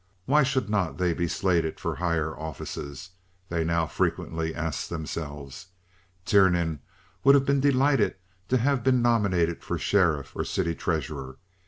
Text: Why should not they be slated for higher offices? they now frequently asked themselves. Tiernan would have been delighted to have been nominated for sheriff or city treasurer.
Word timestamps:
Why 0.25 0.41
should 0.41 0.67
not 0.67 0.97
they 0.97 1.13
be 1.13 1.27
slated 1.27 1.79
for 1.79 1.97
higher 1.97 2.35
offices? 2.35 3.11
they 3.49 3.63
now 3.63 3.85
frequently 3.85 4.51
asked 4.51 4.89
themselves. 4.89 5.67
Tiernan 6.25 6.79
would 7.23 7.35
have 7.35 7.45
been 7.45 7.59
delighted 7.59 8.15
to 8.47 8.57
have 8.57 8.83
been 8.83 9.03
nominated 9.03 9.63
for 9.63 9.77
sheriff 9.77 10.35
or 10.35 10.43
city 10.43 10.73
treasurer. 10.73 11.37